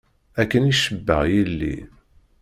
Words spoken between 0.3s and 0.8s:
Akken i